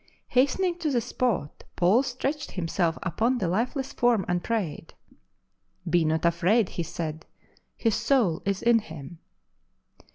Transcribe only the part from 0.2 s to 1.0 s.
Hastening to the